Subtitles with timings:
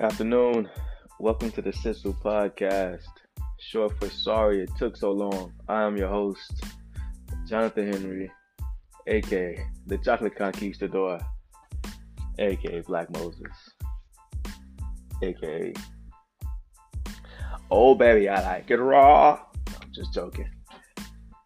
[0.00, 0.68] Afternoon.
[1.18, 3.08] Welcome to the Sizzle Podcast.
[3.58, 5.52] Short for sorry it took so long.
[5.68, 6.52] I am your host,
[7.48, 8.30] Jonathan Henry,
[9.08, 11.18] aka the Chocolate Conquistador,
[12.38, 13.74] aka Black Moses,
[15.20, 15.72] aka
[17.68, 19.40] Oh baby, I like it raw.
[19.82, 20.48] I'm just joking.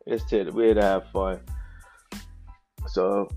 [0.06, 1.40] It's we're to have fun.
[2.88, 3.30] So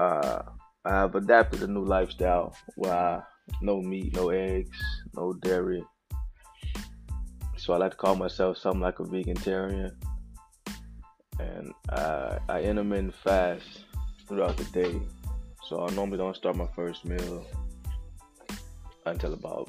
[0.00, 0.42] uh
[0.84, 3.22] I have adapted a new lifestyle where I,
[3.60, 4.78] no meat, no eggs,
[5.14, 5.84] no dairy.
[7.56, 9.96] So I like to call myself something like a vegetarian.
[11.38, 13.84] And I, I intermittent fast
[14.26, 15.00] throughout the day.
[15.68, 17.46] So I normally don't start my first meal
[19.06, 19.68] until about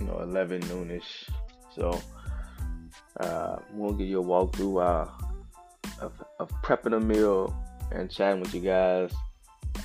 [0.00, 1.28] you know 11 noonish.
[1.74, 2.00] So
[3.20, 5.10] uh, we'll give you a walkthrough uh,
[6.00, 7.54] of, of prepping a meal
[7.92, 9.12] and chatting with you guys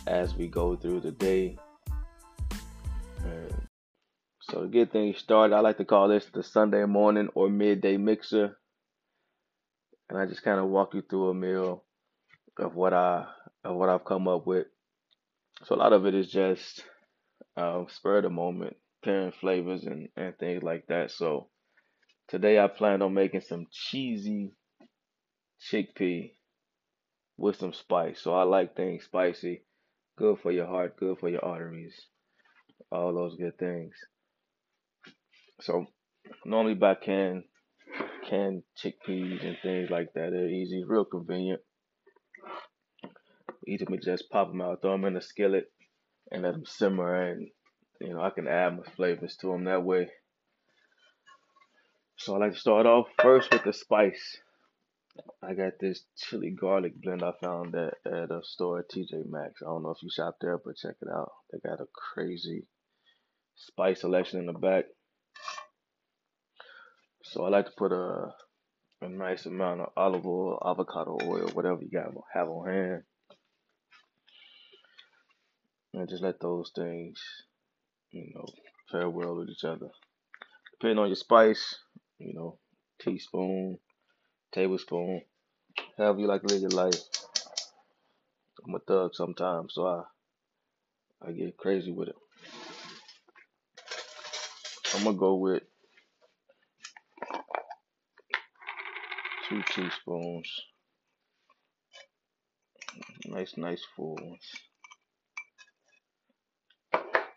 [0.08, 1.58] as we go through the day.
[4.52, 7.98] So to get things started, I like to call this the Sunday morning or midday
[7.98, 8.58] mixer.
[10.10, 11.84] And I just kind of walk you through a meal
[12.58, 13.28] of what I
[13.64, 14.66] of what I've come up with.
[15.66, 16.84] So a lot of it is just
[17.56, 21.12] uh, spur of the moment, pairing flavors and, and things like that.
[21.12, 21.50] So
[22.28, 24.54] today I plan on making some cheesy
[25.72, 26.32] chickpea
[27.38, 28.22] with some spice.
[28.22, 29.64] So I like things spicy.
[30.18, 31.96] Good for your heart, good for your arteries.
[32.92, 33.94] All those good things.
[35.62, 35.86] So
[36.46, 37.44] normally buy canned
[38.30, 40.30] canned chickpeas and things like that.
[40.32, 41.62] They're easy, real convenient.
[43.68, 45.72] Easy to just pop them out, throw them in a skillet,
[46.32, 47.30] and let them simmer.
[47.30, 47.50] And
[48.00, 50.10] you know I can add my flavors to them that way.
[52.18, 54.38] So I like to start off first with the spice.
[55.44, 59.62] I got this chili garlic blend I found at, at a store TJ Maxx.
[59.62, 61.32] I don't know if you shop there, but check it out.
[61.52, 62.68] They got a crazy
[63.56, 64.86] spice selection in the back.
[67.24, 68.34] So I like to put a
[69.02, 73.04] a nice amount of olive oil, avocado oil, whatever you got have on hand.
[75.94, 77.20] And just let those things,
[78.12, 78.46] you know,
[78.92, 79.88] pair well with each other.
[80.74, 81.78] Depending on your spice,
[82.20, 82.60] you know,
[83.02, 83.80] teaspoon,
[84.52, 85.22] tablespoon,
[85.98, 86.96] however you like to live your life.
[88.66, 90.04] I'm a thug sometimes, so I
[91.28, 92.16] I get crazy with it.
[94.96, 95.64] I'm gonna go with
[99.48, 100.50] two teaspoons.
[103.26, 104.52] Nice, nice full ones.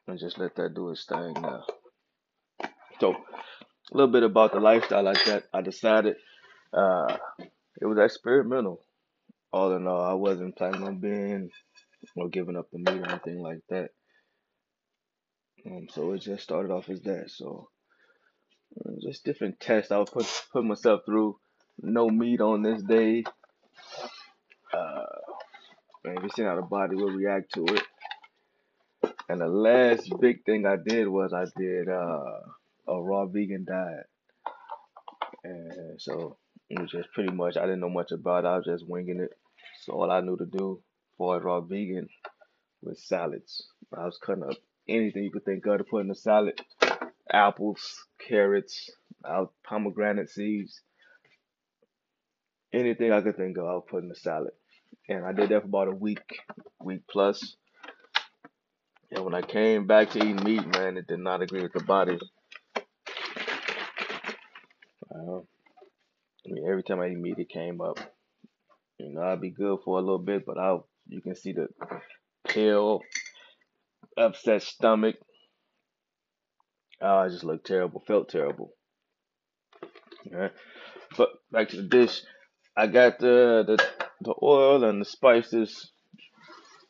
[0.07, 1.65] And just let that do its thing now.
[3.01, 5.45] So, a little bit about the lifestyle like that.
[5.53, 6.17] I decided
[6.73, 7.17] uh,
[7.81, 8.85] it was experimental.
[9.53, 11.51] All in all, I wasn't planning on being
[12.17, 13.91] or giving up the meat or anything like that.
[15.67, 17.31] Um, so it just started off as that.
[17.31, 17.69] So
[18.85, 21.39] uh, just different tests I would put put myself through.
[21.81, 23.25] No meat on this day.
[24.73, 25.05] Uh,
[26.05, 27.83] and just seeing how the body will react to it.
[29.29, 32.41] And the last big thing I did was I did uh,
[32.89, 34.07] a raw vegan diet.
[35.45, 36.37] And so
[36.73, 38.49] it was just pretty much I didn't know much about it.
[38.49, 39.37] I was just winging it.
[39.83, 40.81] So all I knew to do
[41.19, 42.09] for a raw vegan
[42.81, 43.69] was salads.
[43.95, 44.57] I was cutting up
[44.89, 46.59] anything you could think of to put in a salad.
[47.31, 48.91] Apples, carrots,
[49.63, 50.81] pomegranate seeds,
[52.73, 54.53] anything I could think of, I would put in a salad.
[55.11, 56.41] And I did that for about a week,
[56.81, 57.55] week plus.
[59.11, 61.83] And when I came back to eating meat, man, it did not agree with the
[61.83, 62.19] body.
[65.15, 65.41] Uh,
[66.47, 67.99] I mean, every time I eat meat, it came up.
[68.99, 71.69] You know, I'd be good for a little bit, but I'll you can see the
[72.47, 73.01] pale,
[74.17, 75.17] upset stomach.
[77.01, 78.73] Oh, I just looked terrible, felt terrible.
[80.33, 80.53] Alright,
[81.17, 82.23] but back to the dish.
[82.77, 83.85] I got the the
[84.21, 85.91] the oil and the spices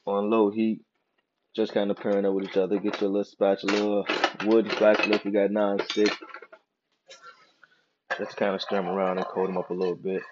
[0.06, 0.82] on low heat,
[1.56, 2.78] just kind of pairing up with each other.
[2.78, 4.04] Get your little spatula,
[4.44, 6.12] wood spatula if you got non-stick.
[8.18, 10.22] Just kind of stir them around and coat them up a little bit.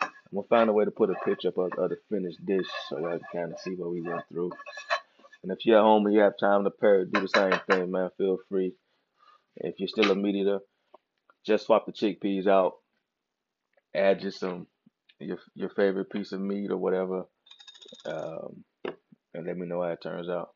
[0.00, 2.66] I'm gonna find a way to put a picture up of, of the finished dish
[2.88, 4.50] so y'all can kind of see what we went through.
[5.42, 7.90] And if you're at home and you have time to pair, do the same thing,
[7.90, 8.10] man.
[8.16, 8.74] Feel free.
[9.56, 10.60] If you're still a meat eater,
[11.44, 12.74] just swap the chickpeas out.
[13.94, 14.66] Add just some
[15.20, 17.26] your your favorite piece of meat or whatever,
[18.06, 18.64] um,
[19.34, 20.50] and let me know how it turns out.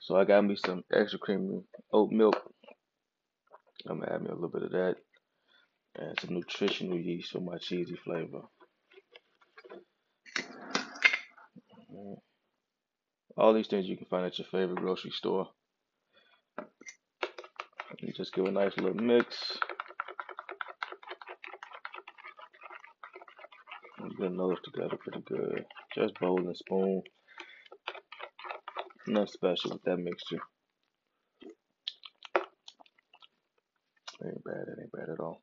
[0.00, 1.62] So I got me some extra creamy
[1.92, 2.53] oat milk.
[3.88, 4.96] I'm gonna add me a little bit of that
[5.96, 8.42] and some nutritional yeast for my cheesy flavor.
[11.90, 12.14] Mm-hmm.
[13.36, 15.48] All these things you can find at your favorite grocery store.
[18.00, 19.58] You just give a nice little mix.
[24.20, 25.64] Get those together pretty good.
[25.94, 27.02] Just bowl and spoon.
[29.06, 30.38] Nothing special with that mixture.
[34.24, 34.66] It ain't bad.
[34.68, 35.42] It ain't bad at all.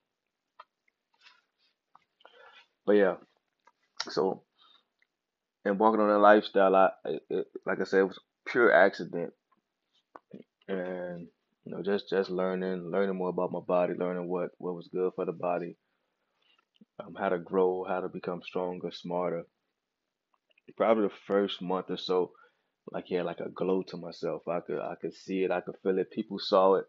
[2.85, 3.15] But yeah,
[4.09, 4.43] so
[5.65, 6.89] and walking on that lifestyle, I
[7.29, 9.33] it, like I said, it was pure accident,
[10.67, 11.27] and
[11.65, 15.11] you know, just just learning, learning more about my body, learning what what was good
[15.15, 15.77] for the body,
[16.99, 19.43] um, how to grow, how to become stronger, smarter.
[20.77, 22.31] Probably the first month or so,
[22.91, 24.43] like yeah, like a glow to myself.
[24.47, 26.11] I could I could see it, I could feel it.
[26.11, 26.85] People saw it.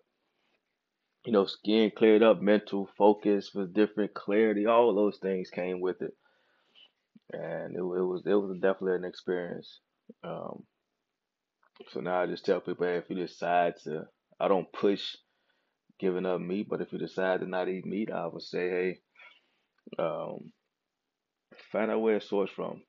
[1.25, 6.03] You know, skin cleared up, mental focus was different, clarity, all those things came with
[6.03, 6.15] it,
[7.33, 9.81] and it, it was it was definitely an experience.
[10.25, 10.65] Um,
[11.91, 14.07] so now I just tell people, hey, if you decide to,
[14.41, 15.17] I don't push
[16.01, 18.99] giving up meat, but if you decide to not eat meat, I would say, hey,
[19.99, 20.53] um,
[21.71, 22.83] find out where it sourced from.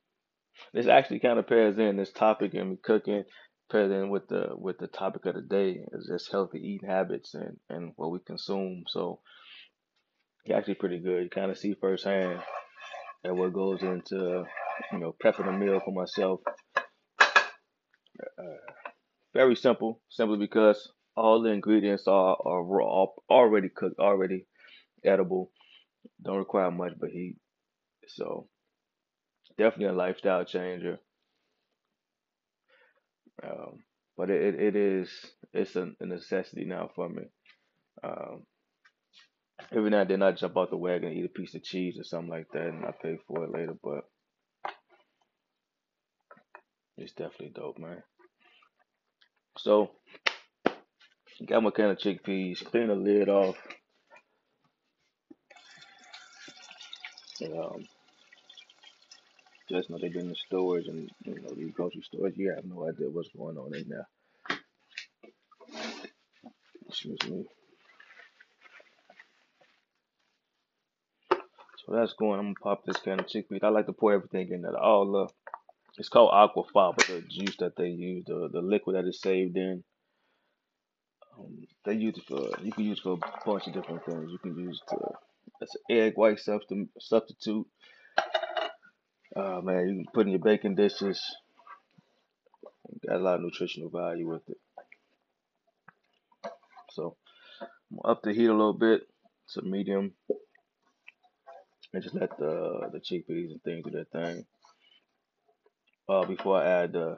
[0.74, 3.24] This actually kind of pairs in this topic and cooking
[3.72, 7.34] pairs in with the with the topic of the day is just healthy eating habits
[7.34, 8.84] and and what we consume.
[8.88, 9.20] So
[10.46, 11.24] it's actually pretty good.
[11.24, 12.42] You kind of see firsthand
[13.24, 14.44] and what goes into
[14.92, 16.42] you know prepping a meal for myself.
[18.38, 18.44] Uh,
[19.34, 24.46] very simple, simply because all the ingredients are are raw, already cooked, already
[25.04, 25.52] edible.
[26.22, 27.38] Don't require much but heat.
[28.08, 28.48] So
[29.58, 31.00] definitely a lifestyle changer.
[33.42, 33.80] Um,
[34.18, 35.10] but it, it is
[35.54, 37.24] it's a, a necessity now for me.
[38.04, 38.44] Um,
[39.72, 41.98] every now and then I jump out the wagon and eat a piece of cheese
[42.00, 43.76] or something like that, and I pay for it later.
[43.82, 44.04] But
[46.98, 48.04] it's definitely dope, man.
[49.58, 49.92] So
[51.48, 53.56] got my can of chickpeas, clean the lid off.
[57.42, 57.88] And, um,
[59.70, 62.34] just know they've been in storage and you know these grocery stores.
[62.36, 64.08] You have no idea what's going on in there.
[66.88, 67.46] Excuse me.
[71.86, 72.40] So that's going.
[72.40, 73.64] I'm gonna pop this can of chickpeas.
[73.64, 74.78] I like to pour everything in there.
[74.78, 75.28] All the
[75.98, 79.84] it's called aquafaba, the juice that they use, the the liquid that is saved in.
[81.38, 84.32] Um, they use it for you can use it for a bunch of different things.
[84.32, 85.12] You can use it to
[85.62, 87.68] as an egg white substitute.
[89.36, 91.22] Uh, man, you can put in your baking dishes.
[93.08, 94.58] Got a lot of nutritional value with it.
[96.92, 97.18] So
[97.92, 99.02] I'm up the heat a little bit
[99.54, 100.14] to medium,
[101.94, 104.46] and just let the the chickpeas and things do their thing.
[106.08, 107.18] Uh, before I add the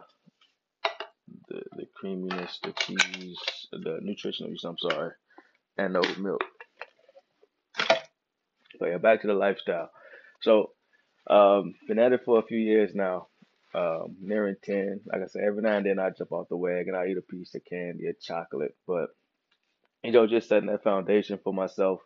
[1.50, 3.38] the, the creaminess, the cheese,
[3.72, 4.66] the nutritional yeast.
[4.66, 5.12] I'm sorry,
[5.78, 6.44] and the milk.
[8.80, 9.90] But yeah, back to the lifestyle.
[10.42, 10.72] So,
[11.30, 13.28] um, been at it for a few years now.
[13.74, 15.02] Um, nearing ten.
[15.06, 16.96] Like I said, every now and then I jump off the wagon.
[16.96, 19.10] I eat a piece of candy, a chocolate, but
[20.02, 22.00] you know, just setting that foundation for myself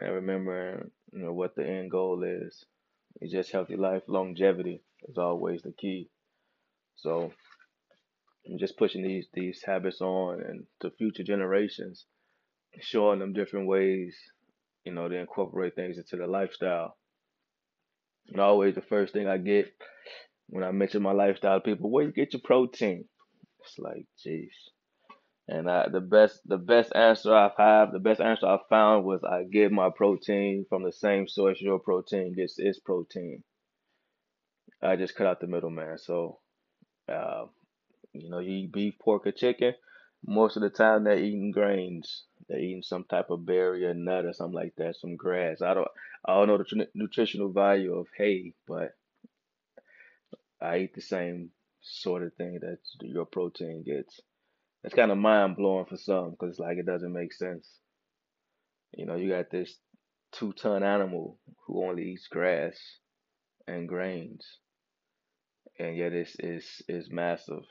[0.00, 2.64] and remembering, you know, what the end goal is.
[3.20, 6.10] It's just healthy life, longevity is always the key.
[6.96, 7.32] So
[8.48, 12.06] I'm just pushing these these habits on and to future generations,
[12.80, 14.16] showing them different ways,
[14.84, 16.96] you know, to incorporate things into their lifestyle.
[18.28, 19.72] And always the first thing I get
[20.48, 23.04] when I mention my lifestyle, people, where you get your protein?
[23.60, 24.50] It's like, jeez.
[25.48, 29.22] And I, the best the best answer I've had, the best answer I found was
[29.22, 33.44] I get my protein from the same source your protein gets its protein.
[34.82, 35.98] I just cut out the middleman.
[35.98, 36.40] So,
[37.08, 37.44] uh,
[38.12, 39.74] you know, you eat beef, pork, or chicken.
[40.26, 42.24] Most of the time, they're eating grains.
[42.48, 45.62] They're eating some type of berry or nut or something like that, some grass.
[45.62, 45.88] I don't,
[46.24, 48.92] I don't know the tr- nutritional value of hay, but
[50.60, 51.50] I eat the same
[51.82, 54.20] sort of thing that your protein gets.
[54.84, 57.68] It's kind of mind blowing for some because like it doesn't make sense.
[58.92, 59.76] You know, you got this
[60.32, 62.78] two ton animal who only eats grass
[63.66, 64.46] and grains,
[65.78, 67.64] and yet it's it's it's massive,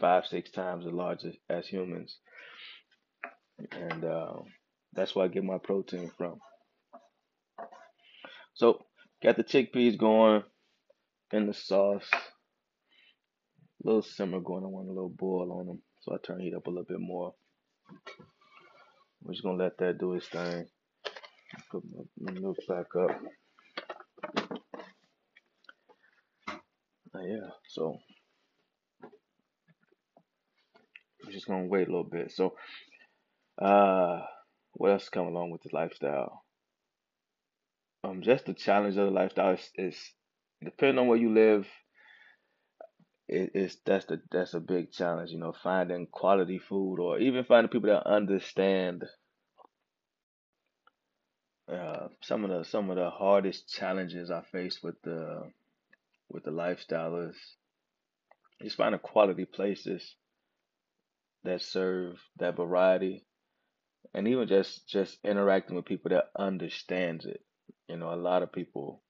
[0.00, 2.18] five six times as large as, as humans,
[3.58, 4.34] and uh,
[4.92, 6.38] that's where I get my protein from.
[8.54, 8.84] So
[9.22, 10.42] got the chickpeas going
[11.32, 14.64] in the sauce, a little simmer going.
[14.64, 17.00] I want a little boil on them, so I turn heat up a little bit
[17.00, 17.34] more.
[19.22, 20.66] We're just gonna let that do its thing.
[21.70, 21.82] Put
[22.20, 23.20] my milk back up.
[27.14, 27.96] Uh, yeah, so
[31.24, 32.30] we're just gonna wait a little bit.
[32.30, 32.54] So,
[33.58, 34.20] uh,
[34.74, 36.42] what else come along with the lifestyle?
[38.04, 39.98] Um, just the challenge of the lifestyle is, is
[40.62, 41.66] depending on where you live.
[43.28, 45.30] It, it's that's the that's a big challenge.
[45.30, 49.04] You know, finding quality food or even finding people that understand.
[51.72, 55.50] Uh, some of the some of the hardest challenges I face with the
[56.28, 57.36] with the lifestyle is
[58.62, 60.14] just finding quality places
[61.42, 63.24] that serve that variety
[64.14, 67.40] and even just just interacting with people that understands it.
[67.88, 69.02] You know a lot of people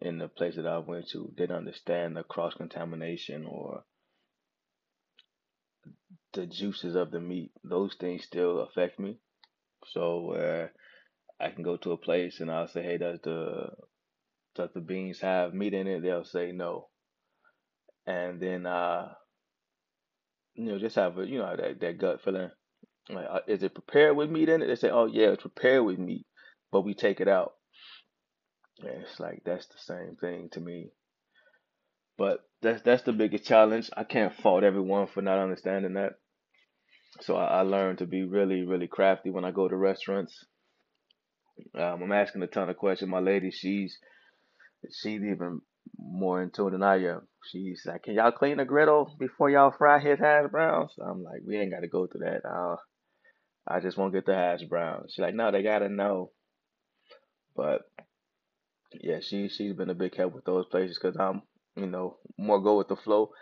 [0.00, 3.84] in the place that i went to didn't understand the cross contamination or
[6.32, 7.52] the juices of the meat.
[7.64, 9.18] Those things still affect me.
[9.86, 10.72] So where
[11.40, 13.70] i can go to a place and i'll say hey does the
[14.54, 16.02] does the beans have meat in it?
[16.02, 16.88] They'll say no.
[18.06, 19.14] And then uh
[20.54, 22.50] you know just have a you know that, that gut feeling
[23.10, 24.66] like uh, is it prepared with meat in it?
[24.66, 26.26] They say oh yeah it's prepared with meat
[26.72, 27.52] but we take it out.
[28.80, 30.88] And it's like that's the same thing to me.
[32.18, 33.90] But that's that's the biggest challenge.
[33.96, 36.14] I can't fault everyone for not understanding that.
[37.20, 40.46] So i, I learned to be really really crafty when i go to restaurants.
[41.74, 43.10] Um, i'm asking a ton of questions.
[43.10, 43.98] My lady she's
[44.90, 45.60] she's even
[45.98, 47.28] more in tune than I am.
[47.50, 51.42] She's like, "Can y'all clean the griddle before y'all fry his hash browns?" I'm like,
[51.46, 52.48] "We ain't got to go through that.
[52.48, 52.76] Uh,
[53.66, 56.32] I just won't get the hash browns." She's like, "No, they gotta know."
[57.54, 57.82] But
[59.00, 61.42] yeah, she she's been a big help with those places because I'm,
[61.76, 63.32] you know, more go with the flow.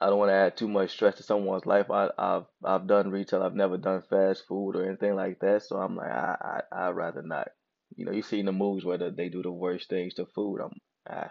[0.00, 1.90] I don't want to add too much stress to someone's life.
[1.90, 3.42] I, I've I've done retail.
[3.42, 5.62] I've never done fast food or anything like that.
[5.62, 7.48] So I'm like, I I I'd rather not.
[7.96, 10.26] You know, you see in the movies where the, they do the worst things to
[10.26, 10.58] food.
[10.60, 10.72] I'm
[11.08, 11.28] I,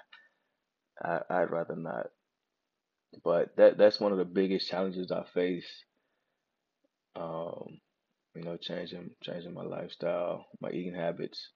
[1.03, 2.07] I I'd rather not.
[3.23, 5.83] But that that's one of the biggest challenges I face.
[7.15, 7.79] Um,
[8.35, 11.49] you know, changing changing my lifestyle, my eating habits,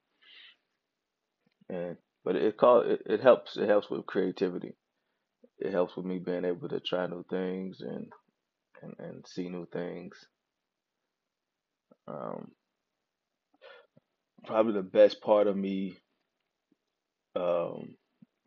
[1.70, 3.58] and but it call it, it helps.
[3.58, 4.76] It helps with creativity.
[5.60, 8.08] It helps with me being able to try new things and
[8.82, 10.16] and, and see new things.
[12.08, 12.52] Um,
[14.46, 15.98] probably the best part of me
[17.36, 17.96] um,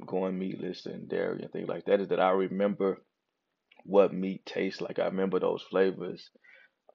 [0.06, 3.02] going meatless and dairy and things like that is that I remember
[3.84, 4.98] what meat tastes like.
[4.98, 6.30] I remember those flavors.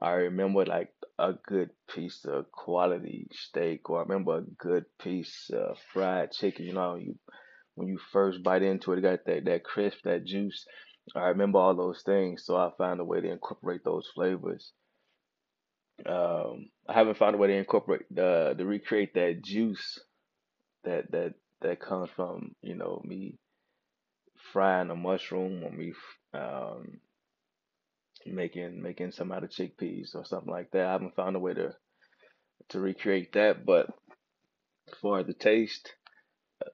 [0.06, 5.50] I remember like a good piece of quality steak, or I remember a good piece
[5.52, 6.66] of fried chicken.
[6.66, 7.16] You know, you
[7.74, 10.64] when you first bite into it, it got that that crisp, that juice.
[11.16, 14.74] I remember all those things, so I found a way to incorporate those flavors.
[16.06, 20.00] Um, I haven't found a way to incorporate the to recreate that juice
[20.84, 23.40] that that that comes from you know me
[24.54, 25.94] frying a mushroom or me
[26.36, 27.00] um,
[28.26, 30.86] making making some out of chickpeas or something like that.
[30.86, 31.74] I haven't found a way to
[32.70, 33.88] to recreate that, but
[35.02, 35.94] for the taste,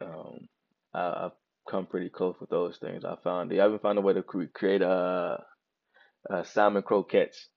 [0.02, 0.48] um,
[0.94, 1.32] I, I've
[1.70, 3.04] come pretty close with those things.
[3.06, 5.44] I found I haven't found a way to create a,
[6.30, 7.48] a salmon croquettes.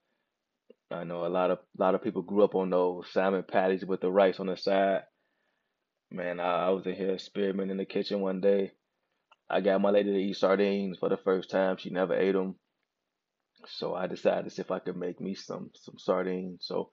[0.91, 3.85] I know a lot of a lot of people grew up on those salmon patties
[3.85, 5.03] with the rice on the side.
[6.11, 8.71] Man, I, I was in here experimenting in the kitchen one day.
[9.49, 11.77] I got my lady to eat sardines for the first time.
[11.77, 12.55] She never ate them.
[13.67, 16.65] So I decided to see if I could make me some some sardines.
[16.65, 16.89] So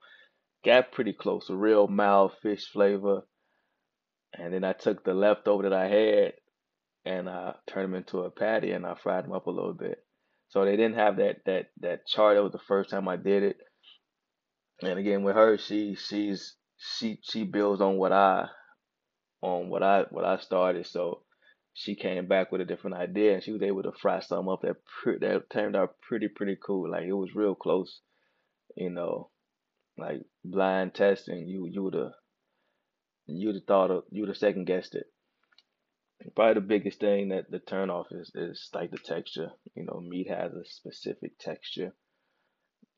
[0.65, 3.21] got pretty close, a real mild fish flavor.
[4.37, 6.33] And then I took the leftover that I had
[7.05, 10.03] and I turned them into a patty and I fried them up a little bit.
[10.49, 12.35] So they didn't have that that that char.
[12.35, 13.57] That was the first time I did it.
[14.81, 18.47] And again with her, she she's she she builds on what I
[19.41, 20.87] on what I what I started.
[20.87, 21.22] So
[21.73, 24.61] she came back with a different idea and she was able to fry something up
[24.61, 26.91] that pre- that turned out pretty pretty cool.
[26.91, 28.01] Like it was real close,
[28.75, 29.31] you know,
[29.97, 31.47] like blind testing.
[31.47, 32.13] You you would have
[33.25, 35.07] you would have thought of you would have second guessed it.
[36.35, 39.51] Probably the biggest thing that the turn off is is like the texture.
[39.75, 41.95] You know, meat has a specific texture.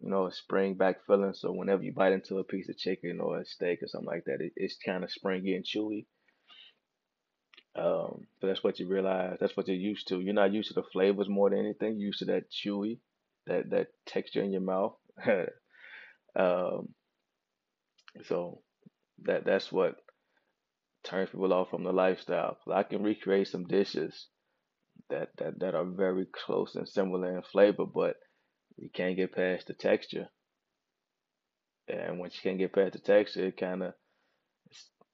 [0.01, 1.34] You know, a spring back feeling.
[1.34, 4.25] So whenever you bite into a piece of chicken or a steak or something like
[4.25, 6.08] that, it, it's kind of springy and chewy.
[7.75, 9.38] Um, but that's what you realize.
[9.39, 10.22] That's what you're used to.
[10.22, 11.98] You're not used to the flavors more than anything.
[11.98, 13.00] You're used to that chewy,
[13.48, 14.96] that that texture in your mouth.
[16.36, 16.89] um,
[18.24, 18.62] so
[19.24, 19.98] that that's what
[21.03, 22.58] turns people off from the lifestyle.
[22.72, 24.27] I can recreate some dishes
[25.10, 28.15] that that that are very close and similar in flavor, but
[28.77, 30.29] you can't get past the texture.
[31.88, 33.94] And once you can't get past the texture, it kind of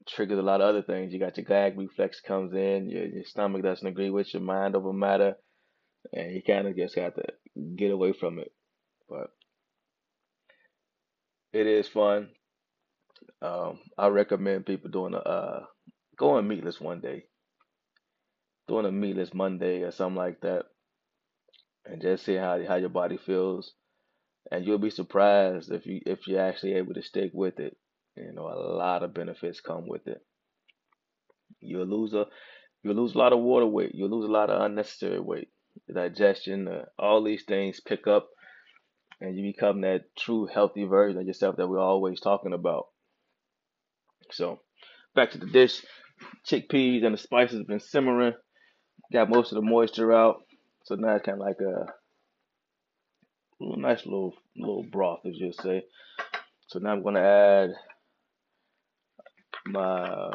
[0.07, 1.13] triggers a lot of other things.
[1.13, 4.75] You got your gag reflex comes in, your, your stomach doesn't agree with your mind
[4.75, 5.35] over matter,
[6.13, 7.23] and you kind of just have to
[7.75, 8.51] get away from it.
[9.09, 9.31] but
[11.53, 12.29] it is fun.
[13.41, 15.65] Um, I recommend people doing a uh,
[16.17, 17.25] going meatless one day,
[18.67, 20.65] doing a meatless Monday or something like that,
[21.85, 23.73] and just see how how your body feels.
[24.51, 27.77] And you'll be surprised if you if you're actually able to stick with it.
[28.15, 30.21] You know, a lot of benefits come with it.
[31.59, 32.25] You'll lose a
[32.83, 33.91] you'll lose a lot of water weight.
[33.93, 35.49] You'll lose a lot of unnecessary weight.
[35.93, 38.27] Digestion, uh, all these things pick up,
[39.21, 42.87] and you become that true healthy version of yourself that we're always talking about.
[44.31, 44.61] So,
[45.15, 45.83] back to the dish.
[46.45, 48.33] Chickpeas and the spices have been simmering.
[49.11, 50.43] Got most of the moisture out.
[50.83, 51.85] So now it's kind of like a
[53.59, 55.83] little nice little little broth, as you say.
[56.67, 57.71] So now I'm gonna add
[59.65, 60.31] my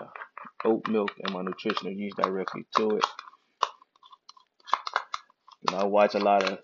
[0.64, 3.04] oat milk and my nutritional yeast directly to it.
[5.62, 6.58] You know, I watch a lot of,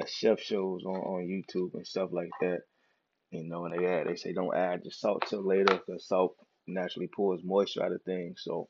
[0.00, 2.60] of chef shows on, on YouTube and stuff like that.
[3.30, 6.36] You know, and they add, they say don't add the salt till later because salt
[6.66, 8.40] naturally pulls moisture out of things.
[8.42, 8.68] So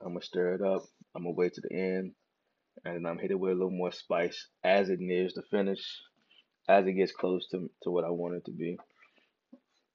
[0.00, 0.84] I'm gonna stir it up.
[1.14, 2.12] I'm gonna wait to the end,
[2.84, 5.80] and then I'm hit it with a little more spice as it nears the finish,
[6.68, 8.78] as it gets close to to what I want it to be,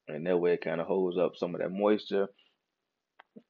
[0.07, 2.27] and that way it kind of holds up some of that moisture,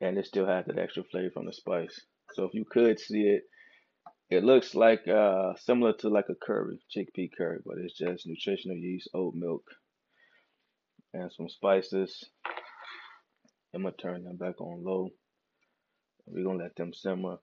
[0.01, 1.99] and it still has that extra flavor from the spice.
[2.33, 3.43] So if you could see it,
[4.29, 8.77] it looks like uh similar to like a curry, chickpea curry, but it's just nutritional
[8.77, 9.63] yeast, oat milk,
[11.13, 12.23] and some spices.
[13.75, 15.09] I'm gonna turn them back on low.
[16.25, 17.37] We're gonna let them simmer.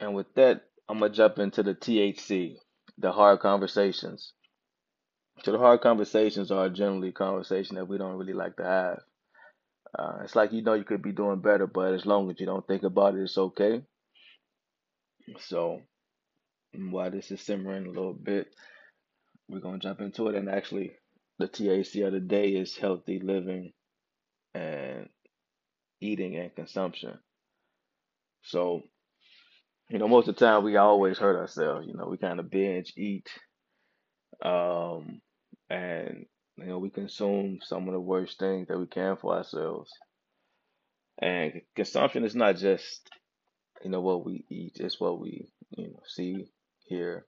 [0.00, 2.56] And with that, I'm gonna jump into the THC,
[2.98, 4.32] the hard conversations.
[5.44, 9.00] So the hard conversations are generally conversation that we don't really like to have.
[9.98, 12.46] Uh, it's like you know you could be doing better, but as long as you
[12.46, 13.82] don't think about it, it's okay.
[15.40, 15.80] So
[16.74, 18.48] while this is simmering a little bit,
[19.48, 20.34] we're gonna jump into it.
[20.34, 20.92] And actually,
[21.38, 23.72] the THC of the day is healthy living
[24.54, 25.08] and
[26.00, 27.18] eating and consumption.
[28.42, 28.82] So
[29.90, 31.86] you know, most of the time we always hurt ourselves.
[31.86, 33.26] You know, we kind of binge eat,
[34.44, 35.20] um,
[35.70, 36.26] and
[36.56, 39.90] you know, we consume some of the worst things that we can for ourselves.
[41.20, 43.08] And consumption is not just
[43.84, 46.50] you know what we eat; it's what we you know see,
[46.84, 47.26] hear,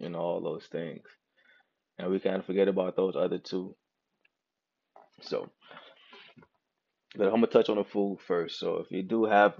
[0.00, 1.02] know, all those things.
[1.98, 3.74] And we kind of forget about those other two.
[5.22, 5.50] So,
[7.16, 8.58] but I'm gonna touch on the food first.
[8.58, 9.54] So, if you do have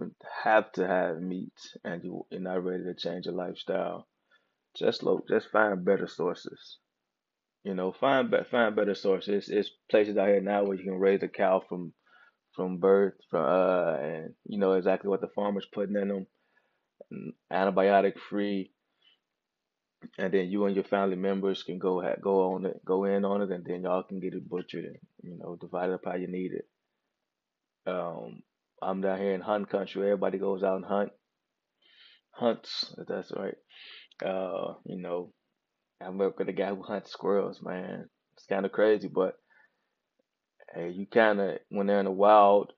[0.44, 4.06] have to have meat and you, you're not ready to change your lifestyle,
[4.76, 6.78] just look, just find better sources.
[7.66, 9.48] You know, find be- find better sources.
[9.48, 11.92] It's places out here now where you can raise a cow from
[12.54, 16.26] from birth, from uh, and you know exactly what the farmer's putting in them,
[17.52, 18.70] antibiotic free,
[20.16, 23.24] and then you and your family members can go ha- go on it, go in
[23.24, 26.04] on it, and then y'all can get it butchered and you know divide it up
[26.04, 26.68] how you need it.
[27.90, 28.44] Um,
[28.80, 30.04] I'm down here in hunt country.
[30.04, 31.10] Everybody goes out and hunt,
[32.30, 32.94] hunts.
[32.96, 33.56] if That's right.
[34.24, 35.32] Uh, you know,
[36.02, 37.60] I'm working with a guy who hunts squirrels.
[37.62, 39.34] Man, it's kind of crazy, but
[40.74, 42.72] hey, you kind of when they're in the wild,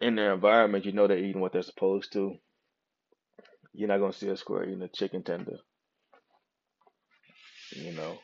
[0.00, 2.36] in their environment, you know they're eating what they're supposed to.
[3.74, 5.58] You're not gonna see a squirrel eating a chicken tender.
[7.72, 8.18] You know,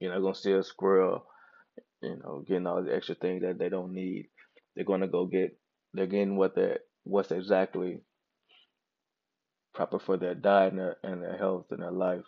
[0.00, 1.26] you're not gonna see a squirrel,
[2.02, 4.28] you know, getting all the extra things that they don't need.
[4.74, 5.58] They're gonna go get.
[5.94, 8.00] They're getting what they what's exactly
[9.74, 12.24] proper for their diet and their, and their health and their life.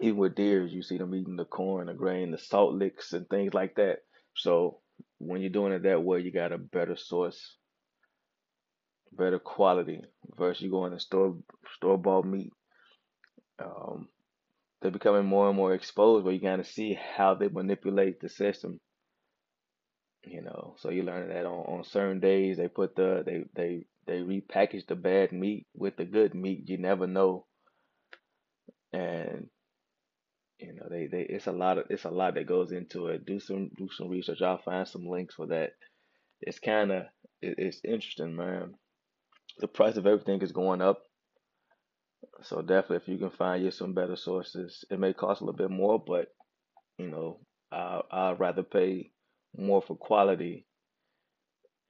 [0.00, 3.28] Even with deers, you see them eating the corn, the grain, the salt licks, and
[3.28, 3.98] things like that.
[4.34, 4.78] So
[5.18, 7.56] when you're doing it that way, you got a better source,
[9.12, 10.00] better quality
[10.36, 11.36] versus you going to store
[11.74, 12.52] store bought meat.
[13.60, 14.08] Um,
[14.80, 18.28] they're becoming more and more exposed, where you kind of see how they manipulate the
[18.28, 18.78] system.
[20.24, 23.86] You know, so you learn that on, on certain days they put the they they
[24.06, 26.68] they repackage the bad meat with the good meat.
[26.68, 27.46] You never know,
[28.92, 29.48] and
[30.58, 33.26] you know they, they it's a lot of it's a lot that goes into it.
[33.26, 34.42] Do some do some research.
[34.42, 35.72] I'll find some links for that.
[36.40, 37.02] It's kind of
[37.40, 38.74] it, it's interesting, man.
[39.58, 41.02] The price of everything is going up,
[42.42, 45.56] so definitely if you can find you some better sources, it may cost a little
[45.56, 46.28] bit more, but
[46.98, 47.40] you know
[47.70, 49.10] I I'd rather pay
[49.56, 50.66] more for quality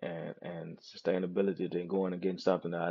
[0.03, 2.91] and and sustainability than going and getting something that I,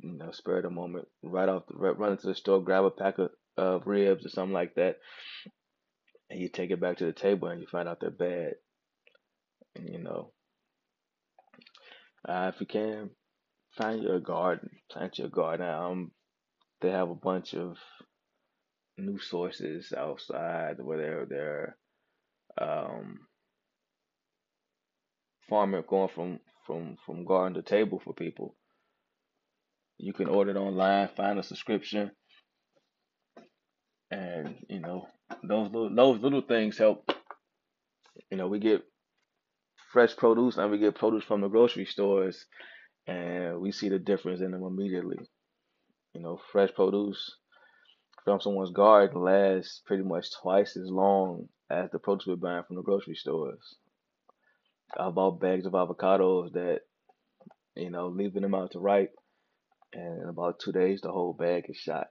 [0.00, 3.18] you know spare the moment right off the run into the store, grab a pack
[3.18, 4.96] of, of ribs or something like that,
[6.30, 8.54] and you take it back to the table and you find out they're bad.
[9.76, 10.32] And you know,
[12.28, 13.10] uh, if you can
[13.76, 15.68] find your garden, plant your garden.
[15.68, 16.12] Um,
[16.80, 17.76] they have a bunch of
[18.98, 21.76] new sources outside where they're they're
[22.60, 23.20] um,
[25.48, 28.56] farming going from from from garden to table for people.
[29.98, 32.10] You can order it online, find a subscription,
[34.12, 35.08] and you know
[35.42, 37.10] those little those little things help.
[38.30, 38.82] You know, we get
[39.92, 42.44] fresh produce and we get produce from the grocery stores,
[43.06, 45.18] and we see the difference in them immediately.
[46.14, 47.36] You know, fresh produce
[48.24, 52.76] from someone's garden lasts pretty much twice as long as the produce we're buying from
[52.76, 53.76] the grocery stores.
[54.96, 56.80] I bought bags of avocados that,
[57.74, 59.14] you know, leaving them out to ripe,
[59.94, 62.08] and in about two days the whole bag is shot.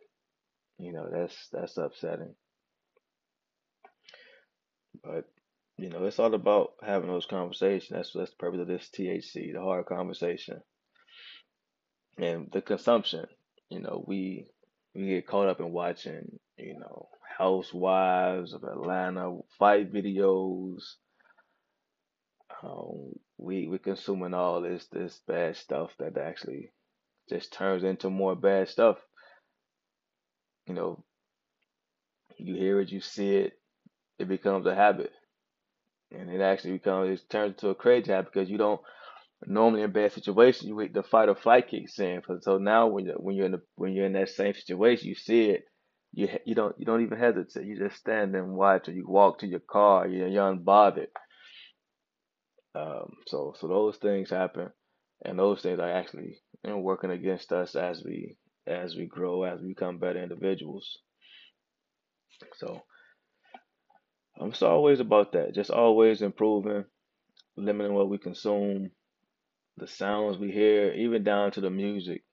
[0.81, 2.33] You know, that's that's upsetting.
[5.03, 5.25] But
[5.77, 7.91] you know, it's all about having those conversations.
[7.91, 10.61] That's that's the purpose of this THC, the hard conversation,
[12.17, 13.27] and the consumption.
[13.69, 14.47] You know, we
[14.95, 20.81] we get caught up in watching, you know, Housewives of Atlanta fight videos.
[22.63, 26.71] Um, we we consuming all this this bad stuff that actually
[27.29, 28.97] just turns into more bad stuff.
[30.67, 31.03] You know,
[32.37, 33.53] you hear it, you see it,
[34.19, 35.11] it becomes a habit,
[36.11, 38.81] and it actually becomes it turns into a crazy habit because you don't
[39.45, 42.21] normally in bad situations you the fight or flight kicks in.
[42.41, 45.15] So now when you when you're in the when you're in that same situation, you
[45.15, 45.63] see it,
[46.13, 47.65] you you don't you don't even hesitate.
[47.65, 50.07] You just stand and watch, or you walk to your car.
[50.07, 51.07] You're, you're unbothered.
[52.75, 54.69] Um, so so those things happen,
[55.25, 59.43] and those things are actually you know working against us as we as we grow,
[59.43, 60.99] as we become better individuals.
[62.57, 62.81] So
[64.39, 66.85] I'm um, always about that, just always improving,
[67.55, 68.91] limiting what we consume,
[69.77, 72.23] the sounds we hear, even down to the music,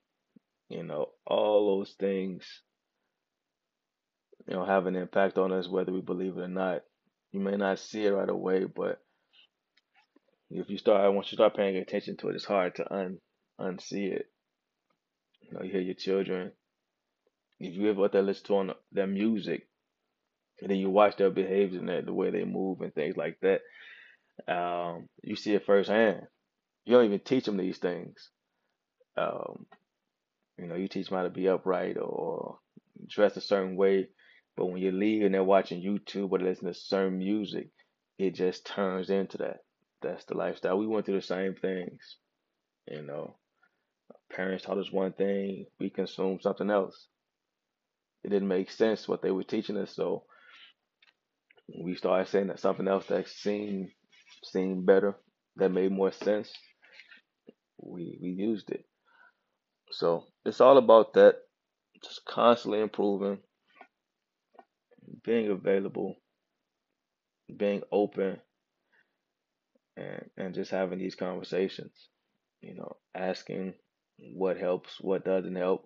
[0.68, 2.62] you know, all those things,
[4.46, 6.82] you know, have an impact on us whether we believe it or not.
[7.32, 9.02] You may not see it right away, but
[10.50, 13.18] if you start once you start paying attention to it, it's hard to un
[13.60, 14.26] unsee it.
[15.48, 16.52] You know, you hear your children.
[17.60, 19.68] If you ever what they listen to on their music,
[20.60, 23.60] and then you watch their behavior and the way they move and things like that,
[24.52, 26.22] um, you see it firsthand.
[26.84, 28.30] You don't even teach them these things.
[29.16, 29.66] Um,
[30.58, 32.58] you know, you teach them how to be upright or
[33.08, 34.08] dress a certain way,
[34.56, 37.68] but when you leave and they're watching YouTube or listening to certain music,
[38.18, 39.58] it just turns into that.
[40.02, 40.78] That's the lifestyle.
[40.78, 42.16] We went through the same things.
[42.90, 43.36] You know,
[44.32, 47.08] parents taught us one thing, we consumed something else.
[48.24, 50.24] It didn't make sense what they were teaching us, so
[51.82, 53.90] we started saying that something else that seemed
[54.44, 55.16] seemed better,
[55.56, 56.52] that made more sense
[57.82, 58.84] we we used it.
[59.90, 61.36] So it's all about that,
[62.04, 63.38] just constantly improving,
[65.24, 66.16] being available,
[67.56, 68.38] being open,
[69.96, 71.92] and and just having these conversations.
[72.60, 73.74] You know, asking
[74.18, 75.84] what helps, what doesn't help,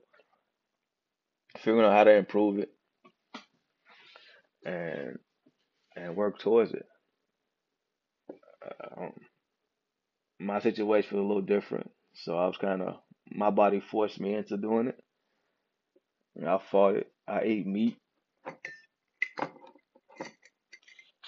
[1.59, 2.71] figuring out how to improve it,
[4.65, 5.19] and
[5.97, 6.87] and work towards it.
[8.97, 9.13] Um,
[10.41, 11.91] my situation was a little different.
[12.15, 12.97] So I was kind of,
[13.31, 14.99] my body forced me into doing it.
[16.37, 17.13] And I fought it.
[17.29, 17.97] I ate meat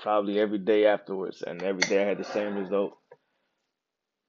[0.02, 1.42] probably every day afterwards.
[1.46, 2.96] And every day I had the same result.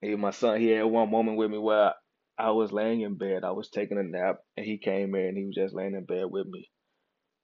[0.04, 1.94] Even my son, he had one moment with me where
[2.38, 3.44] I, was laying in bed.
[3.44, 4.38] I was taking a nap.
[4.58, 6.70] And he came in and he was just laying in bed with me.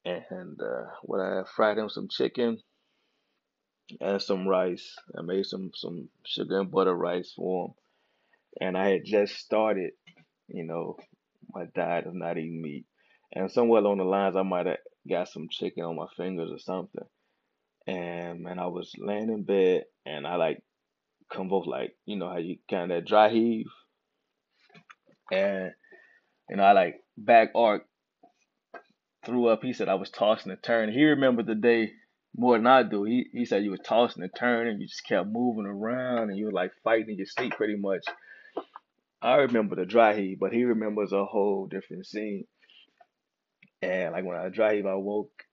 [0.05, 2.59] And uh, when I fried him some chicken
[3.99, 4.95] and some rice.
[5.17, 7.73] I made some some sugar and butter rice for him,
[8.61, 9.91] and I had just started,
[10.47, 10.97] you know,
[11.53, 12.85] my diet of not eating meat,
[13.33, 14.77] and somewhere along the lines I might have
[15.09, 17.05] got some chicken on my fingers or something,
[17.87, 20.61] and man, I was laying in bed and I like
[21.31, 23.67] convulsed, like you know how you kind of dry heave,
[25.31, 25.71] and
[26.49, 27.83] you know I like back arc
[29.25, 29.63] threw up.
[29.63, 30.95] He said I was tossing and turning.
[30.95, 31.91] He remembered the day
[32.35, 33.03] more than I do.
[33.03, 36.45] He he said you were tossing and turning, you just kept moving around, and you
[36.45, 38.03] were like fighting in your sleep pretty much.
[39.21, 42.45] I remember the dry heave, but he remembers a whole different scene.
[43.81, 45.43] And like when I dry heave, I woke,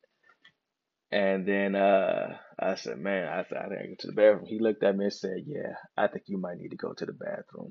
[1.10, 4.58] and then uh, I said, "Man, I thought I gotta go to the bathroom." He
[4.58, 7.12] looked at me and said, "Yeah, I think you might need to go to the
[7.12, 7.70] bathroom."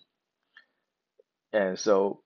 [1.57, 2.21] And so,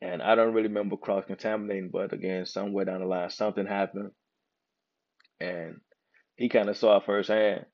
[0.00, 4.12] and I don't really remember cross contaminating, but again, somewhere down the line, something happened
[5.40, 5.76] and
[6.36, 7.66] he kind of saw it firsthand.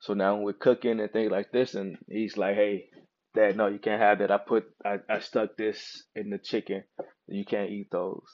[0.00, 2.88] So now when we're cooking and things like this, and he's like, "Hey,
[3.34, 4.30] Dad, no, you can't have that.
[4.30, 6.84] I put, I, I stuck this in the chicken.
[7.28, 8.24] You can't eat those."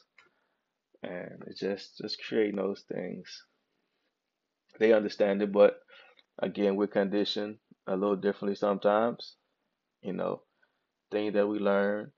[1.03, 3.45] and it's just just creating those things.
[4.79, 5.79] They understand it, but
[6.41, 9.37] again, we're conditioned a little differently sometimes.
[10.03, 10.43] You know,
[11.11, 12.13] things that we learn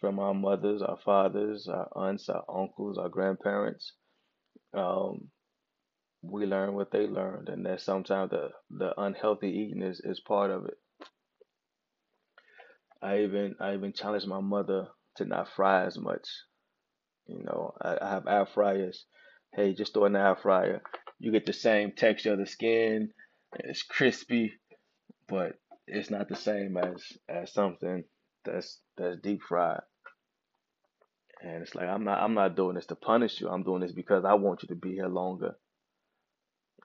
[0.00, 3.92] from our mothers, our fathers, our aunts, our uncles, our grandparents.
[4.74, 5.28] Um,
[6.22, 10.50] we learn what they learned, and that sometimes the the unhealthy eating is, is part
[10.50, 10.78] of it.
[13.02, 16.28] I even I even challenged my mother to not fry as much.
[17.26, 19.04] You know, I, I have air fryers.
[19.54, 20.82] Hey, just throw in the air fryer.
[21.18, 23.10] You get the same texture of the skin.
[23.60, 24.52] It's crispy,
[25.28, 25.54] but
[25.86, 28.04] it's not the same as as something
[28.44, 29.80] that's that's deep fried.
[31.42, 33.48] And it's like I'm not I'm not doing this to punish you.
[33.48, 35.56] I'm doing this because I want you to be here longer.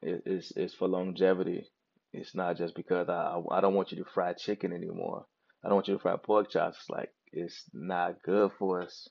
[0.01, 1.67] It, it's it's for longevity.
[2.11, 5.25] It's not just because I I don't want you to fry chicken anymore.
[5.63, 6.77] I don't want you to fry pork chops.
[6.81, 9.09] It's like it's not good for us.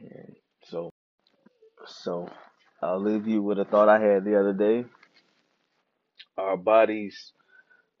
[0.00, 0.90] And so
[1.86, 2.28] so
[2.82, 4.84] I'll leave you with a thought I had the other day.
[6.36, 7.32] Our bodies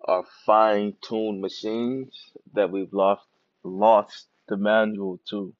[0.04, 3.26] are fine-tuned machines that we've lost
[3.64, 5.52] lost the manual to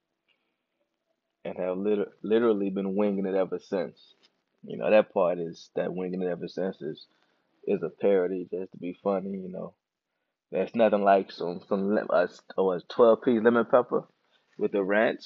[1.45, 4.15] and have liter- literally been winging it ever since.
[4.65, 7.07] You know that part is that winging it ever since is
[7.67, 9.31] is a parody just to be funny.
[9.31, 9.75] You know,
[10.51, 12.27] there's nothing like some some lem- uh,
[12.59, 14.05] oh, 12 piece lemon pepper
[14.59, 15.25] with the ranch.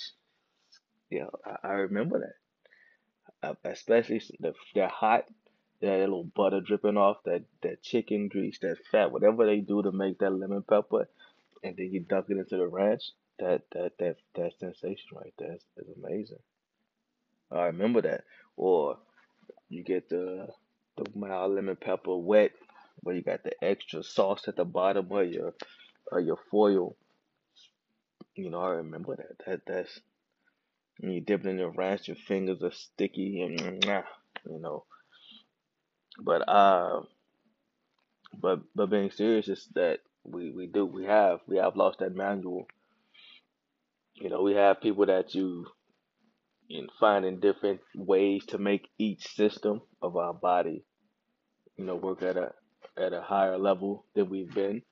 [1.10, 3.48] Yeah, I, I remember that.
[3.48, 5.24] Uh, especially the they're hot.
[5.80, 9.92] That little butter dripping off that that chicken grease, that fat, whatever they do to
[9.92, 11.08] make that lemon pepper,
[11.64, 13.04] and then you dunk it into the ranch.
[13.38, 16.40] That that that that sensation right there is, is amazing.
[17.50, 18.24] I remember that.
[18.56, 18.98] Or
[19.70, 20.48] you get the
[20.96, 22.52] the mild lemon pepper wet,
[23.02, 25.54] where you got the extra sauce at the bottom of your
[26.12, 26.96] of your foil.
[28.34, 29.46] You know, I remember that.
[29.46, 30.00] That that's
[30.98, 33.84] when you dip it in the ranch, your fingers are sticky and
[34.44, 34.84] you know.
[36.18, 37.02] But uh,
[38.40, 42.14] but but being serious is that we we do we have we have lost that
[42.14, 42.66] manual.
[44.14, 45.66] You know, we have people that you
[46.68, 50.84] in finding different ways to make each system of our body,
[51.76, 52.52] you know, work at a
[52.96, 54.82] at a higher level than we've been.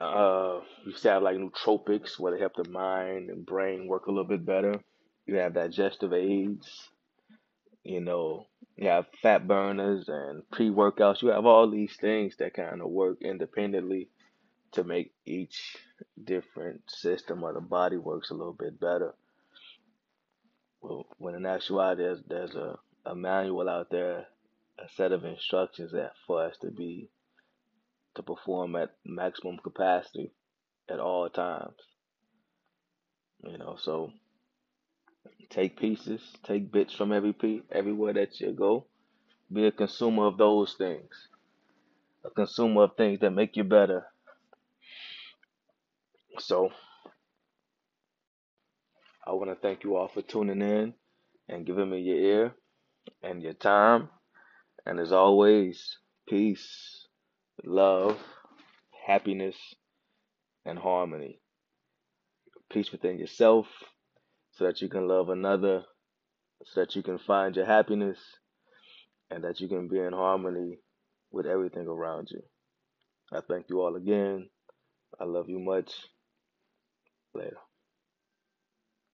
[0.00, 4.28] Uh, you have like nootropics where they help the mind and brain work a little
[4.28, 4.74] bit better.
[5.26, 6.90] You have digestive aids,
[7.84, 11.22] you know, you have fat burners and pre-workouts.
[11.22, 14.08] You have all these things that kind of work independently
[14.72, 15.76] to make each
[16.22, 19.14] different system of the body works a little bit better.
[20.80, 24.26] Well, when in actuality, there's there's a, a manual out there,
[24.78, 27.08] a set of instructions that for us to be
[28.16, 30.32] to perform at maximum capacity
[30.88, 31.76] at all times.
[33.44, 34.10] You know, so
[35.50, 38.86] take pieces, take bits from every piece, everywhere that you go.
[39.52, 41.28] Be a consumer of those things,
[42.24, 44.06] a consumer of things that make you better.
[46.38, 46.70] So
[49.26, 50.94] I want to thank you all for tuning in
[51.48, 52.54] and giving me your ear
[53.22, 54.08] and your time.
[54.84, 57.06] And as always, peace,
[57.64, 58.18] love,
[59.06, 59.56] happiness,
[60.64, 61.40] and harmony.
[62.70, 63.66] Peace within yourself
[64.56, 65.84] so that you can love another,
[66.64, 68.18] so that you can find your happiness,
[69.30, 70.78] and that you can be in harmony
[71.32, 72.42] with everything around you.
[73.32, 74.48] I thank you all again.
[75.20, 75.92] I love you much.
[77.34, 77.63] Later.